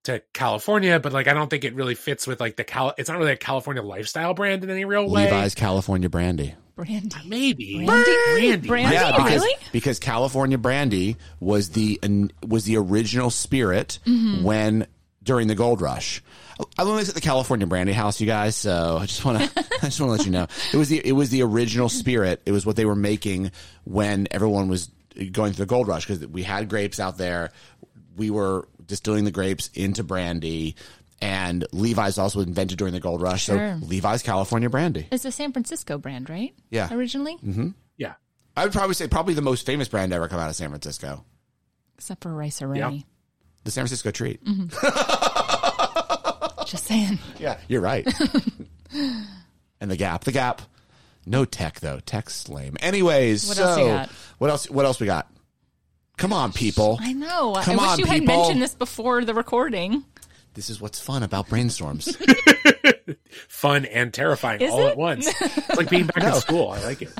to 0.06 0.22
California, 0.34 1.00
but 1.00 1.12
like 1.14 1.28
I 1.28 1.34
don't 1.34 1.50
think 1.50 1.64
it 1.64 1.74
really 1.76 1.96
fits 1.96 2.28
with 2.28 2.40
like 2.40 2.56
the 2.56 2.64
Cal. 2.64 2.94
It's 2.98 3.10
not 3.10 3.18
really 3.18 3.32
a 3.32 3.38
California 3.38 3.82
lifestyle 3.84 4.34
brand 4.34 4.64
in 4.64 4.70
any 4.70 4.86
real 4.86 5.10
way. 5.10 5.26
Levi's 5.26 5.56
California 5.56 6.10
Brandy. 6.10 6.56
Brandy. 6.76 7.10
maybe 7.26 7.84
Brandy? 7.86 8.12
Brandy. 8.36 8.68
Brandy? 8.68 8.96
Yeah, 8.96 9.12
because 9.18 9.42
really? 9.42 9.56
because 9.74 10.00
California 10.00 10.58
Brandy 10.58 11.18
was 11.42 11.72
the 11.72 12.00
was 12.48 12.64
the 12.66 12.78
original 12.78 13.30
spirit 13.30 14.00
Mm-hmm. 14.06 14.44
when 14.44 14.88
during 15.30 15.48
the 15.48 15.54
gold 15.54 15.80
rush. 15.80 16.24
I 16.76 16.82
learned 16.82 17.02
this 17.02 17.10
at 17.10 17.14
the 17.14 17.22
California 17.22 17.68
Brandy 17.68 17.94
House, 17.94 18.20
you 18.20 18.26
guys. 18.26 18.56
So 18.56 18.98
I 19.00 19.06
just 19.06 19.24
want 19.24 19.38
to, 19.38 19.60
I 19.84 19.86
just 19.86 20.02
want 20.02 20.10
to 20.10 20.18
let 20.18 20.26
you 20.26 20.32
know 20.32 20.48
it 20.74 20.78
was 20.78 20.90
the 20.90 21.00
it 21.06 21.12
was 21.12 21.30
the 21.30 21.44
original 21.44 21.88
spirit. 21.88 22.42
It 22.48 22.52
was 22.52 22.66
what 22.66 22.76
they 22.76 22.86
were 22.86 22.96
making 22.96 23.52
when 23.84 24.28
everyone 24.32 24.70
was 24.70 24.90
going 25.32 25.54
through 25.54 25.66
the 25.66 25.70
gold 25.70 25.88
rush 25.88 26.08
because 26.08 26.26
we 26.26 26.42
had 26.42 26.68
grapes 26.68 27.00
out 27.00 27.20
there. 27.20 27.52
We 28.18 28.32
were 28.32 28.68
distilling 28.88 29.24
the 29.24 29.30
grapes 29.32 29.70
into 29.76 30.04
brandy, 30.04 30.76
and 31.22 31.64
Levi's 31.72 32.18
also 32.18 32.40
invented 32.40 32.80
during 32.80 32.96
the 32.96 33.00
gold 33.00 33.22
rush. 33.22 33.44
Sure. 33.44 33.78
So 33.80 33.86
Levi's 33.86 34.24
California 34.24 34.70
Brandy. 34.72 35.08
It's 35.12 35.26
a 35.26 35.32
San 35.32 35.52
Francisco 35.52 36.00
brand, 36.00 36.28
right? 36.28 36.56
Yeah. 36.72 36.92
Originally, 36.92 37.36
mm-hmm. 37.38 37.70
Yeah. 37.98 38.16
I 38.58 38.64
would 38.64 38.74
probably 38.74 38.96
say 38.96 39.08
probably 39.08 39.36
the 39.36 39.44
most 39.44 39.64
famous 39.64 39.88
brand 39.88 40.12
ever 40.12 40.28
come 40.28 40.40
out 40.40 40.50
of 40.50 40.56
San 40.56 40.70
Francisco. 40.70 41.24
except 42.00 42.24
for 42.24 42.34
Rice-A-Roni. 42.34 42.78
Yeah. 42.80 43.04
The 43.64 43.72
San 43.72 43.84
Francisco 43.84 44.10
treat. 44.10 44.44
Mm-hmm. 44.44 44.70
Just 46.70 46.86
saying. 46.86 47.18
Yeah, 47.40 47.58
you're 47.68 47.82
right. 47.82 48.06
and 49.82 49.90
the 49.92 49.96
Gap, 49.98 50.24
the 50.24 50.32
Gap. 50.32 50.62
No 51.26 51.46
tech 51.46 51.80
though. 51.80 52.00
Tech's 52.00 52.50
lame. 52.50 52.78
Anyways, 52.82 53.48
What 53.48 53.58
so 53.58 53.64
else 53.64 53.80
you 53.80 53.86
got? 53.86 54.10
what 54.40 54.50
else? 54.50 54.70
What 54.70 54.86
else 54.86 55.00
we 55.00 55.06
got? 55.06 55.28
Come 56.18 56.34
on, 56.34 56.52
people. 56.52 56.98
I 57.02 57.14
know. 57.14 57.56
Come 57.62 57.80
I 57.80 57.84
wish 57.84 57.92
on, 57.92 58.00
you 58.00 58.06
had 58.06 58.20
people. 58.22 58.36
mentioned 58.38 58.62
this 58.62 58.76
before 58.76 59.24
the 59.24 59.34
recording. 59.34 60.04
This 60.54 60.70
is 60.70 60.82
what's 60.82 61.00
fun 61.00 61.24
about 61.24 61.48
brainstorms. 61.48 62.16
Fun 63.48 63.86
and 63.86 64.14
terrifying 64.14 64.62
Is 64.62 64.72
all 64.72 64.88
it? 64.88 64.92
at 64.92 64.98
once. 64.98 65.28
It's 65.42 65.76
like 65.78 65.90
being 65.90 66.08
back 66.08 66.24
in 66.24 66.34
school. 66.42 66.70
I 66.72 66.84
like 66.84 67.02
it. 67.02 67.12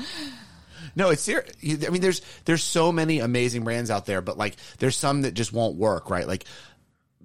no, 0.94 1.10
it's 1.10 1.22
serious. 1.22 1.52
I 1.86 1.90
mean, 1.90 2.00
there's 2.02 2.20
there's 2.44 2.62
so 2.62 2.92
many 2.92 3.20
amazing 3.20 3.64
brands 3.64 3.90
out 3.90 4.06
there, 4.06 4.20
but 4.20 4.36
like 4.36 4.56
there's 4.78 4.96
some 4.96 5.22
that 5.22 5.34
just 5.34 5.52
won't 5.52 5.76
work, 5.76 6.10
right? 6.10 6.26
Like 6.26 6.44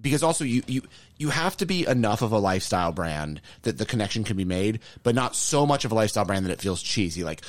because 0.05 0.21
also 0.21 0.43
you 0.43 0.61
you 0.67 0.83
you 1.17 1.29
have 1.29 1.57
to 1.57 1.65
be 1.65 1.87
enough 1.87 2.21
of 2.21 2.31
a 2.31 2.37
lifestyle 2.37 2.91
brand 2.91 3.41
that 3.63 3.79
the 3.79 3.87
connection 3.87 4.23
can 4.23 4.37
be 4.37 4.45
made, 4.45 4.81
but 5.01 5.15
not 5.15 5.35
so 5.35 5.65
much 5.65 5.83
of 5.83 5.91
a 5.91 5.95
lifestyle 5.95 6.25
brand 6.25 6.45
that 6.45 6.51
it 6.51 6.61
feels 6.61 6.79
cheesy. 6.79 7.23
Like 7.23 7.41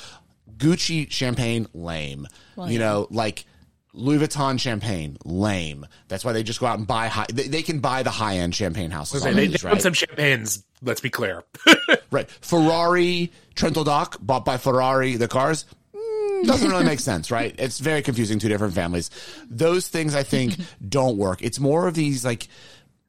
Gucci 0.57 1.09
champagne, 1.11 1.67
lame. 1.75 2.25
Well, 2.55 2.67
you 2.67 2.79
yeah. 2.79 2.85
know, 2.85 3.07
like 3.11 3.45
Louis 3.93 4.17
Vuitton 4.17 4.59
champagne, 4.59 5.17
lame. 5.23 5.85
That's 6.07 6.25
why 6.25 6.33
they 6.33 6.41
just 6.41 6.59
go 6.59 6.65
out 6.65 6.79
and 6.79 6.87
buy 6.87 7.09
high. 7.09 7.27
They, 7.31 7.47
they 7.47 7.61
can 7.61 7.79
buy 7.79 8.01
the 8.01 8.09
high 8.09 8.37
end 8.37 8.55
champagne 8.55 8.89
houses. 8.89 9.21
They, 9.21 9.33
they 9.33 9.45
these, 9.45 9.63
want 9.63 9.75
right? 9.75 9.81
some 9.83 9.93
champagnes. 9.93 10.63
Let's 10.81 11.01
be 11.01 11.11
clear. 11.11 11.43
Right. 12.09 12.29
Ferrari, 12.39 13.33
Trento 13.53 13.83
Doc, 13.83 14.15
bought 14.21 14.45
by 14.45 14.55
Ferrari, 14.55 15.17
the 15.17 15.27
cars. 15.27 15.65
Doesn't 16.43 16.69
really 16.69 16.85
make 16.85 16.99
sense, 16.99 17.31
right? 17.31 17.55
It's 17.57 17.79
very 17.79 18.01
confusing, 18.01 18.39
two 18.39 18.49
different 18.49 18.73
families. 18.73 19.09
Those 19.49 19.87
things 19.87 20.15
I 20.15 20.23
think 20.23 20.55
don't 20.89 21.17
work. 21.17 21.41
It's 21.41 21.59
more 21.59 21.87
of 21.87 21.93
these 21.93 22.23
like 22.25 22.47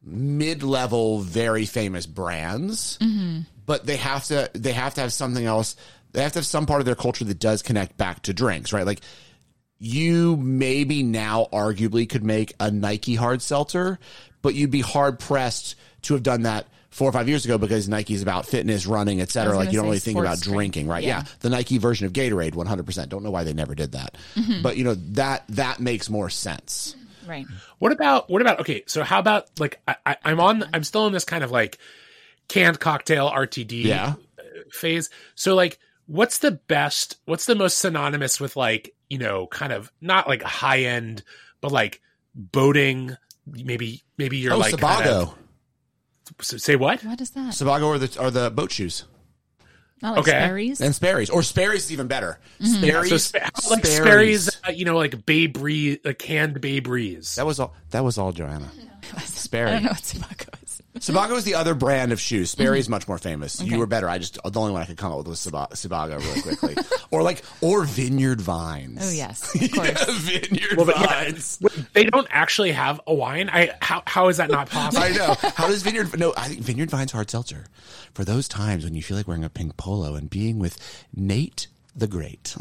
mid 0.02 0.62
level, 0.62 1.20
very 1.20 1.66
famous 1.66 2.06
brands, 2.06 2.99
mm-hmm. 2.99 3.40
but 3.66 3.87
they 3.87 3.97
have 3.97 4.25
to, 4.26 4.50
they 4.54 4.73
have 4.73 4.94
to 4.94 5.00
have 5.02 5.12
something 5.12 5.44
else. 5.44 5.76
They 6.12 6.23
have 6.23 6.32
to 6.32 6.38
have 6.38 6.47
some 6.47 6.66
part 6.66 6.80
of 6.80 6.87
their 6.87 6.94
culture 6.94 7.25
that 7.25 7.38
does 7.38 7.62
connect 7.62 7.97
back 7.97 8.23
to 8.23 8.32
drinks, 8.32 8.73
right? 8.73 8.87
Like 8.87 9.00
you 9.78 10.37
maybe 10.37 11.02
now 11.02 11.47
arguably 11.52 12.08
could 12.08 12.25
make 12.25 12.54
a 12.58 12.70
Nike 12.70 13.14
hard 13.14 13.42
seltzer, 13.42 13.99
but 14.42 14.54
you'd 14.54 14.70
be 14.70 14.80
hard 14.80 15.18
pressed 15.18 15.76
to 16.02 16.14
have 16.14 16.23
done 16.23 16.42
that 16.42 16.66
four 16.90 17.09
or 17.09 17.12
five 17.12 17.28
years 17.28 17.45
ago 17.45 17.59
because 17.59 17.88
Nike's 17.88 18.23
about 18.23 18.47
fitness, 18.47 18.87
running, 18.87 19.21
et 19.21 19.30
cetera. 19.30 19.57
Like 19.57 19.71
you 19.73 19.76
don't 19.78 19.87
really 19.87 19.99
think 19.99 20.18
about 20.18 20.38
sports 20.38 20.42
drink. 20.42 20.57
drinking, 20.75 20.88
right? 20.88 21.02
Yeah. 21.04 21.18
Yeah. 21.18 21.25
The 21.40 21.50
Nike 21.50 21.78
version 21.78 22.07
of 22.07 22.12
Gatorade, 22.12 22.52
100%. 22.54 23.09
Don't 23.09 23.23
know 23.23 23.30
why 23.30 23.45
they 23.45 23.52
never 23.52 23.75
did 23.75 23.92
that. 23.92 24.16
But 24.62 24.76
you 24.76 24.85
know, 24.85 24.95
that, 24.95 25.45
that 25.50 25.80
makes 25.80 26.09
more 26.11 26.30
sense. 26.30 26.97
Right. 27.26 27.45
What 27.78 27.92
about 27.92 28.30
what 28.30 28.40
about 28.40 28.61
okay? 28.61 28.85
So 28.87 29.02
how 29.04 29.18
about 29.18 29.50
like 29.61 29.80
I, 29.87 29.97
I, 30.07 30.16
I'm 30.25 30.40
on 30.40 30.64
I'm 30.73 30.83
still 30.83 31.07
in 31.07 31.12
this 31.12 31.26
kind 31.26 31.45
of 31.45 31.50
like 31.50 31.76
canned 32.49 32.80
cocktail 32.80 33.30
RTD 33.30 33.85
Yeah. 33.85 34.14
Uh, 34.38 34.42
phase. 34.73 35.11
So 35.35 35.54
like, 35.54 35.78
what's 36.07 36.38
the 36.38 36.52
best? 36.52 37.16
What's 37.26 37.45
the 37.45 37.54
most 37.54 37.76
synonymous 37.78 38.40
with 38.40 38.57
like 38.57 38.95
you 39.11 39.18
know 39.18 39.47
kind 39.47 39.75
of 39.75 39.92
not 40.00 40.26
like 40.26 40.42
high 40.42 40.85
end, 40.85 41.23
but 41.61 41.71
like 41.71 42.00
boating? 42.35 43.14
Maybe 43.47 44.02
maybe 44.16 44.38
you're 44.38 44.54
Oh, 44.54 44.59
like 44.59 44.78
kind 44.78 45.07
of- 45.07 45.28
s- 45.28 45.35
say 46.40 46.76
what? 46.76 47.02
What 47.04 47.20
is 47.20 47.30
that? 47.30 47.54
Sebago 47.54 47.88
are 47.88 47.99
the, 47.99 48.20
are 48.20 48.30
the 48.30 48.50
boat 48.50 48.73
shoes. 48.73 49.04
Not 50.00 50.11
like 50.16 50.20
Okay. 50.28 50.30
Sperry's? 50.30 50.80
And 50.80 50.94
Sperry's. 50.94 51.28
Or 51.30 51.42
Sperry's 51.42 51.87
is 51.87 51.92
even 51.92 52.06
better. 52.06 52.38
Sperry's. 52.62 53.11
So 53.11 53.16
sp- 53.18 53.42
like 53.70 53.85
Sperry's, 53.85 54.49
uh, 54.66 54.70
you 54.70 54.85
know, 54.85 54.97
like 54.97 55.26
Bay 55.26 55.47
Breeze, 55.49 55.99
a 56.04 56.14
canned 56.14 56.61
Bay 56.61 56.78
Breeze. 56.80 57.35
That 57.35 57.47
was 57.47 57.58
all, 57.58 57.75
that 57.90 58.04
was 58.04 58.16
all 58.16 58.30
Joanna. 58.32 58.70
Sperry. 59.25 59.70
I 59.70 59.73
don't 59.75 59.82
know 59.85 59.90
what 59.90 59.99
tobacco 60.04 60.50
is. 60.62 60.67
Sebago 61.00 61.37
is 61.37 61.45
the 61.45 61.55
other 61.55 61.75
brand 61.75 62.12
of 62.12 62.21
shoes. 62.21 62.50
Sperry 62.50 62.76
mm-hmm. 62.76 62.81
is 62.81 62.88
much 62.88 63.09
more 63.09 63.19
famous. 63.19 63.61
Okay. 63.61 63.71
You 63.71 63.78
were 63.78 63.87
better. 63.87 64.09
I 64.09 64.19
just 64.19 64.35
the 64.43 64.61
only 64.61 64.73
one 64.73 64.83
I 64.83 64.85
could 64.85 64.97
come 64.97 65.12
up 65.12 65.19
with 65.19 65.28
was 65.28 65.40
Saba- 65.40 65.75
Sebago 65.75 66.19
really 66.19 66.40
quickly, 66.43 66.76
or 67.11 67.23
like 67.23 67.43
or 67.61 67.85
Vineyard 67.85 68.40
Vines. 68.40 69.00
Oh, 69.02 69.11
yes. 69.11 69.55
Of 69.55 69.73
course. 69.73 69.88
Yeah, 69.88 70.05
Vineyard 70.09 70.76
Well, 70.76 70.87
but 70.87 70.99
yeah, 71.00 71.07
Vines. 71.07 71.59
they 71.93 72.05
don't 72.05 72.26
actually 72.31 72.73
have 72.73 73.00
a 73.07 73.14
wine. 73.14 73.49
I 73.50 73.76
how 73.81 74.02
how 74.07 74.28
is 74.28 74.37
that 74.38 74.50
not 74.50 74.71
possible? 74.71 75.05
I 75.05 75.11
know. 75.11 75.35
How 75.55 75.69
does 75.69 75.83
Vineyard? 75.83 76.19
No, 76.19 76.35
I 76.37 76.49
think 76.49 76.61
Vineyard 76.61 76.90
Vines 76.90 77.12
hard 77.12 77.31
seltzer 77.31 77.67
for 78.14 78.25
those 78.25 78.49
times 78.49 78.85
when 78.85 78.95
you 78.95 79.02
feel 79.02 79.17
like 79.17 79.28
wearing 79.28 79.45
a 79.45 79.50
pink 79.50 79.76
polo 79.76 80.14
and 80.14 80.28
being 80.28 80.59
with 80.59 80.78
Nate 81.14 81.69
the 81.95 82.07
Great 82.07 82.57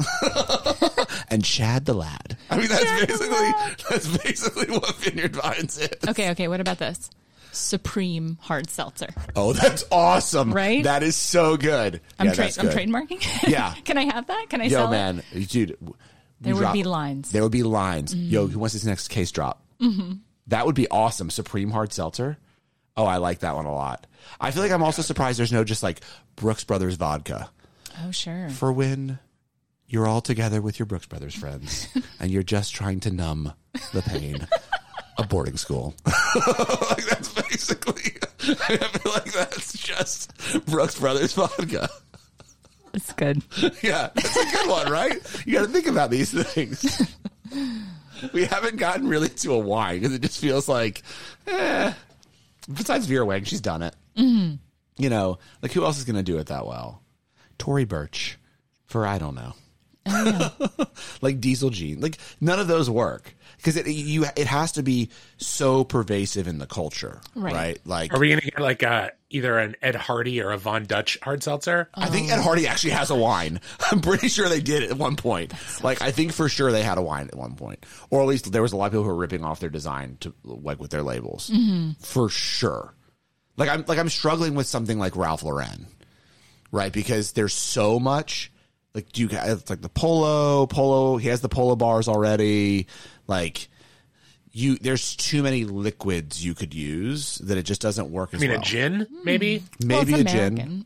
and 1.29 1.43
Chad 1.43 1.85
the 1.85 1.93
Lad. 1.93 2.37
I 2.49 2.57
mean, 2.57 2.67
that's 2.67 3.05
basically 3.05 3.53
that's 3.89 4.17
basically 4.23 4.77
what 4.77 4.95
Vineyard 4.95 5.35
Vines 5.35 5.77
is. 5.77 5.89
Okay, 6.07 6.31
okay. 6.31 6.47
What 6.47 6.59
about 6.59 6.79
this? 6.79 7.09
Supreme 7.57 8.37
hard 8.41 8.69
seltzer. 8.69 9.09
Oh, 9.35 9.53
that's 9.53 9.83
awesome! 9.91 10.53
Right? 10.53 10.83
That 10.83 11.03
is 11.03 11.15
so 11.15 11.57
good. 11.57 12.01
I'm, 12.19 12.27
yeah, 12.27 12.33
tra- 12.33 12.43
that's 12.45 12.57
I'm 12.59 12.67
good. 12.67 12.75
trademarking. 12.77 13.47
Yeah. 13.49 13.73
Can 13.85 13.97
I 13.97 14.03
have 14.13 14.27
that? 14.27 14.45
Can 14.49 14.61
I 14.61 14.65
Yo, 14.65 14.69
sell 14.69 14.87
it? 14.87 14.91
man, 14.91 15.23
dude. 15.47 15.77
There 16.41 16.53
would 16.53 16.61
drop- 16.61 16.73
be 16.73 16.83
lines. 16.83 17.31
There 17.31 17.41
would 17.43 17.51
be 17.51 17.63
lines. 17.63 18.13
Mm-hmm. 18.13 18.29
Yo, 18.29 18.47
who 18.47 18.59
wants 18.59 18.73
this 18.73 18.85
next 18.85 19.07
case 19.09 19.31
drop? 19.31 19.63
That 20.47 20.65
would 20.65 20.75
be 20.75 20.87
awesome. 20.89 21.29
Supreme 21.29 21.71
hard 21.71 21.91
seltzer. 21.93 22.37
Oh, 22.95 23.05
I 23.05 23.17
like 23.17 23.39
that 23.39 23.55
one 23.55 23.65
a 23.65 23.73
lot. 23.73 24.07
I 24.39 24.51
feel 24.51 24.63
like 24.63 24.71
I'm 24.71 24.81
also 24.83 25.01
surprised 25.01 25.37
there's 25.39 25.51
no 25.51 25.63
just 25.63 25.83
like 25.83 25.99
Brooks 26.35 26.63
Brothers 26.63 26.95
vodka 26.95 27.49
Oh, 28.03 28.11
sure. 28.11 28.49
for 28.49 28.71
when 28.71 29.19
you're 29.87 30.07
all 30.07 30.21
together 30.21 30.61
with 30.61 30.79
your 30.79 30.85
Brooks 30.85 31.05
Brothers 31.05 31.35
friends 31.35 31.87
and 32.19 32.31
you're 32.31 32.43
just 32.43 32.73
trying 32.75 32.99
to 33.01 33.11
numb 33.11 33.53
the 33.93 34.01
pain 34.01 34.47
of 35.17 35.29
boarding 35.29 35.57
school. 35.57 35.95
like 36.05 37.05
that's 37.05 37.33
basically. 37.33 38.13
I 38.39 38.77
feel 38.77 39.11
like 39.11 39.31
that's 39.33 39.73
just 39.73 40.33
Brooks 40.65 40.99
Brothers 40.99 41.33
vodka. 41.33 41.89
It's 42.93 43.13
good. 43.13 43.43
Yeah, 43.83 44.09
it's 44.15 44.35
a 44.35 44.57
good 44.57 44.69
one, 44.69 44.91
right? 44.91 45.17
You 45.45 45.53
got 45.53 45.65
to 45.65 45.71
think 45.71 45.87
about 45.87 46.09
these 46.09 46.31
things. 46.31 47.15
we 48.33 48.45
haven't 48.45 48.77
gotten 48.77 49.07
really 49.07 49.29
to 49.29 49.53
a 49.53 49.59
wine 49.59 49.99
because 49.99 50.13
it 50.13 50.21
just 50.21 50.39
feels 50.39 50.67
like, 50.67 51.03
eh. 51.45 51.93
Besides 52.71 53.05
Vera 53.05 53.25
Wang, 53.25 53.43
she's 53.43 53.61
done 53.61 53.81
it. 53.81 53.95
Mm-hmm. 54.17 54.55
You 54.97 55.09
know, 55.09 55.37
like 55.61 55.73
who 55.73 55.83
else 55.83 55.99
is 55.99 56.05
going 56.05 56.15
to 56.15 56.23
do 56.23 56.37
it 56.37 56.47
that 56.47 56.65
well? 56.65 57.03
Tory 57.57 57.85
Burch, 57.85 58.37
for 58.85 59.05
I 59.05 59.17
don't 59.19 59.35
know. 59.35 59.53
like 61.21 61.39
Diesel 61.39 61.69
Gene, 61.69 62.01
like 62.01 62.17
none 62.41 62.59
of 62.59 62.67
those 62.67 62.89
work 62.89 63.35
because 63.57 63.75
it 63.75 63.87
you 63.87 64.25
it 64.35 64.47
has 64.47 64.73
to 64.73 64.83
be 64.83 65.09
so 65.37 65.83
pervasive 65.83 66.47
in 66.47 66.57
the 66.59 66.67
culture, 66.67 67.19
Right. 67.35 67.53
right? 67.53 67.79
Like 67.85 68.13
Are 68.13 68.19
we 68.19 68.29
gonna 68.29 68.41
get 68.41 68.59
like 68.59 68.83
a 68.83 69.11
either 69.29 69.57
an 69.59 69.75
Ed 69.81 69.95
Hardy 69.95 70.41
or 70.41 70.51
a 70.51 70.57
Von 70.57 70.85
Dutch 70.85 71.17
hard 71.21 71.43
seltzer? 71.43 71.89
I 71.93 72.07
think 72.07 72.31
Ed 72.31 72.39
Hardy 72.39 72.67
actually 72.67 72.91
has 72.91 73.09
a 73.09 73.15
wine. 73.15 73.59
I'm 73.91 73.99
pretty 74.01 74.29
sure 74.29 74.47
they 74.47 74.61
did 74.61 74.83
at 74.89 74.97
one 74.97 75.15
point. 75.15 75.53
Like 75.83 76.01
I 76.01 76.11
think 76.11 76.31
for 76.33 76.47
sure 76.47 76.71
they 76.71 76.83
had 76.83 76.97
a 76.97 77.01
wine 77.01 77.27
at 77.27 77.35
one 77.35 77.55
point, 77.55 77.85
or 78.09 78.21
at 78.21 78.27
least 78.27 78.51
there 78.51 78.61
was 78.61 78.73
a 78.73 78.77
lot 78.77 78.85
of 78.85 78.91
people 78.93 79.03
who 79.03 79.09
were 79.09 79.15
ripping 79.15 79.43
off 79.43 79.59
their 79.59 79.69
design 79.69 80.17
to 80.21 80.33
like 80.43 80.79
with 80.79 80.91
their 80.91 81.03
labels 81.03 81.49
mm-hmm. 81.49 81.91
for 82.01 82.29
sure. 82.29 82.93
Like 83.57 83.69
I'm 83.69 83.83
like 83.87 83.97
I'm 83.97 84.09
struggling 84.09 84.55
with 84.55 84.67
something 84.67 84.99
like 84.99 85.15
Ralph 85.15 85.43
Lauren, 85.43 85.87
right? 86.71 86.93
Because 86.93 87.31
there's 87.31 87.53
so 87.53 87.99
much. 87.99 88.51
Like 88.93 89.11
do 89.11 89.21
you 89.21 89.27
guys 89.27 89.49
it's 89.61 89.69
like 89.69 89.81
the 89.81 89.89
polo 89.89 90.67
polo? 90.67 91.17
He 91.17 91.27
has 91.29 91.41
the 91.41 91.49
polo 91.49 91.75
bars 91.75 92.07
already. 92.07 92.87
Like 93.27 93.67
you, 94.51 94.77
there's 94.77 95.15
too 95.15 95.43
many 95.43 95.65
liquids 95.65 96.43
you 96.43 96.55
could 96.55 96.73
use 96.73 97.35
that 97.39 97.57
it 97.57 97.63
just 97.63 97.81
doesn't 97.81 98.09
work 98.11 98.33
as 98.33 98.39
I 98.39 98.41
mean, 98.41 98.51
well. 98.51 98.59
a 98.61 98.63
gin, 98.63 99.07
maybe. 99.23 99.59
Hmm. 99.59 99.87
Maybe 99.87 100.11
well, 100.13 100.21
a 100.21 100.23
gin. 100.23 100.47
American. 100.53 100.85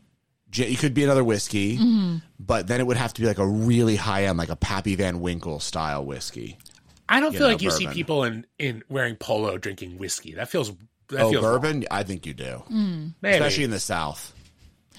Gin- 0.49 0.71
It 0.73 0.79
could 0.79 0.93
be 0.93 1.03
another 1.05 1.23
whiskey, 1.23 1.77
mm-hmm. 1.77 2.17
but 2.39 2.67
then 2.67 2.81
it 2.81 2.87
would 2.87 2.97
have 2.97 3.13
to 3.13 3.21
be 3.21 3.27
like 3.27 3.37
a 3.37 3.47
really 3.47 3.95
high 3.95 4.25
end, 4.25 4.37
like 4.37 4.49
a 4.49 4.55
Pappy 4.57 4.95
Van 4.95 5.21
Winkle 5.21 5.59
style 5.61 6.03
whiskey. 6.03 6.57
I 7.07 7.19
don't 7.21 7.31
feel 7.31 7.41
know, 7.41 7.47
like 7.47 7.61
you 7.61 7.71
see 7.71 7.87
people 7.87 8.23
in 8.25 8.45
in 8.59 8.83
wearing 8.89 9.15
polo 9.15 9.57
drinking 9.57 9.97
whiskey. 9.97 10.33
That 10.33 10.49
feels 10.49 10.71
that 11.09 11.21
Oh, 11.21 11.29
feels 11.31 11.43
wrong. 11.43 11.53
bourbon? 11.61 11.85
I 11.91 12.03
think 12.03 12.25
you 12.25 12.33
do, 12.33 12.63
mm. 12.69 13.13
Maybe. 13.21 13.35
especially 13.35 13.63
in 13.65 13.71
the 13.71 13.79
South, 13.79 14.33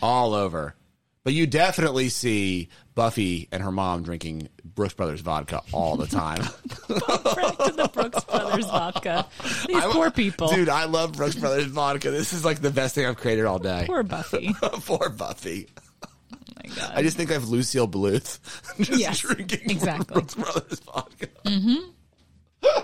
all 0.01 0.33
over. 0.35 0.75
But 1.25 1.35
you 1.35 1.47
definitely 1.47 2.09
see 2.09 2.69
Buffy 2.97 3.49
and 3.53 3.63
her 3.63 3.71
mom 3.71 4.03
drinking 4.03 4.49
Brooks 4.65 4.95
Brothers 4.95 5.21
vodka 5.21 5.63
all 5.73 5.97
the 5.97 6.07
time. 6.09 6.41
back 6.89 6.89
to 6.89 7.73
the 7.77 7.91
Brooks 7.93 8.25
Brothers 8.25 8.67
vodka. 8.67 9.27
These 9.69 9.77
I- 9.77 9.93
poor 9.93 10.11
people. 10.11 10.49
Dude, 10.49 10.69
I 10.69 10.87
love 10.87 11.13
Brooks 11.13 11.37
Brothers 11.37 11.67
vodka. 11.67 12.11
This 12.11 12.33
is 12.33 12.45
like 12.45 12.61
the 12.61 12.71
best 12.73 12.95
thing 12.97 13.07
I've 13.07 13.17
created 13.17 13.45
all 13.45 13.61
day. 13.61 13.85
Poor 13.87 14.03
Buffy. 14.03 14.53
Oh 14.63 14.69
Poor 14.85 15.11
Buffy. 15.11 15.69
my 16.57 16.75
god. 16.75 16.93
I 16.97 17.03
just 17.03 17.17
think 17.17 17.31
of 17.31 17.49
Lucille 17.49 17.87
Bluth 17.89 18.41
just 18.81 18.99
Yes, 18.99 19.19
drinking 19.21 19.71
exactly. 19.71 20.15
Brooks 20.15 20.35
Brothers 20.35 20.81
vodka. 20.81 21.29
Mm-hmm. 21.45 22.81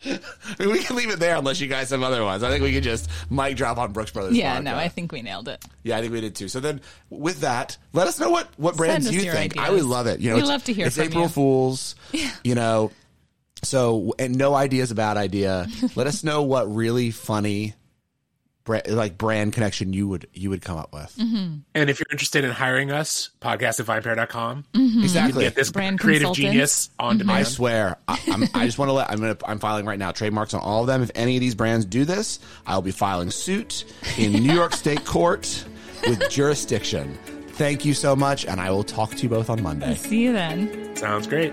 I 0.06 0.18
mean, 0.58 0.70
we 0.70 0.78
can 0.78 0.94
leave 0.96 1.10
it 1.10 1.18
there 1.18 1.36
unless 1.36 1.60
you 1.60 1.66
guys 1.66 1.90
have 1.90 2.02
other 2.02 2.22
ones. 2.22 2.42
I 2.42 2.50
think 2.50 2.62
we 2.62 2.72
could 2.72 2.84
just 2.84 3.10
mic 3.30 3.56
drop 3.56 3.78
on 3.78 3.92
Brooks 3.92 4.10
Brothers. 4.12 4.36
yeah, 4.36 4.54
vodka. 4.54 4.62
no, 4.64 4.76
I 4.76 4.88
think 4.88 5.10
we 5.12 5.22
nailed 5.22 5.48
it. 5.48 5.64
Yeah, 5.82 5.96
I 5.96 6.00
think 6.00 6.12
we 6.12 6.20
did 6.20 6.34
too. 6.36 6.48
So 6.48 6.60
then, 6.60 6.80
with 7.10 7.40
that, 7.40 7.76
let 7.92 8.06
us 8.06 8.20
know 8.20 8.30
what 8.30 8.48
what 8.56 8.76
brands 8.76 9.10
you 9.12 9.20
think. 9.30 9.58
I 9.58 9.70
would 9.70 9.84
love 9.84 10.06
it. 10.06 10.20
You 10.20 10.30
know, 10.30 10.36
We 10.36 10.42
love 10.42 10.62
to 10.64 10.72
hear 10.72 10.86
It's 10.86 10.96
from 10.96 11.04
April 11.06 11.22
you. 11.24 11.28
Fools. 11.28 11.96
You 12.44 12.54
know, 12.54 12.92
so 13.64 14.14
and 14.18 14.36
no 14.38 14.54
idea 14.54 14.82
is 14.82 14.90
a 14.90 14.94
bad 14.94 15.16
idea. 15.16 15.66
let 15.96 16.06
us 16.06 16.22
know 16.22 16.42
what 16.42 16.72
really 16.72 17.10
funny, 17.10 17.74
like 18.68 19.18
brand 19.18 19.52
connection 19.52 19.92
you 19.92 20.06
would 20.08 20.26
you 20.32 20.50
would 20.50 20.62
come 20.62 20.76
up 20.78 20.92
with. 20.92 21.14
Mm-hmm. 21.18 21.56
And 21.74 21.90
if 21.90 21.98
you're 21.98 22.06
interested 22.10 22.44
in 22.44 22.50
hiring 22.50 22.90
us, 22.92 23.30
podcast 23.40 23.80
at 23.80 23.86
vinepair.com. 23.86 24.64
Exactly. 24.74 25.44
Get 25.44 25.54
this 25.54 25.70
Brand 25.70 25.98
creative 25.98 26.26
consultants. 26.26 26.52
genius 26.52 26.90
on 26.98 27.16
I 27.16 27.18
demand. 27.18 27.46
swear. 27.48 27.96
I, 28.06 28.18
I'm, 28.28 28.42
I 28.54 28.66
just 28.66 28.78
want 28.78 28.88
to 28.88 28.92
let. 28.92 29.10
I'm 29.10 29.18
gonna. 29.18 29.36
I'm 29.46 29.58
filing 29.58 29.86
right 29.86 29.98
now. 29.98 30.12
Trademarks 30.12 30.54
on 30.54 30.60
all 30.60 30.82
of 30.82 30.86
them. 30.86 31.02
If 31.02 31.10
any 31.14 31.36
of 31.36 31.40
these 31.40 31.54
brands 31.54 31.84
do 31.84 32.04
this, 32.04 32.38
I'll 32.66 32.82
be 32.82 32.90
filing 32.90 33.30
suit 33.30 33.84
in 34.18 34.32
New 34.32 34.52
York 34.54 34.72
State 34.74 35.04
Court 35.04 35.64
with 36.06 36.28
jurisdiction. 36.30 37.18
Thank 37.52 37.84
you 37.84 37.94
so 37.94 38.14
much, 38.14 38.44
and 38.46 38.60
I 38.60 38.70
will 38.70 38.84
talk 38.84 39.10
to 39.10 39.22
you 39.22 39.28
both 39.28 39.50
on 39.50 39.62
Monday. 39.62 39.94
See 39.96 40.22
you 40.22 40.32
then. 40.32 40.94
Sounds 40.96 41.26
great. 41.26 41.52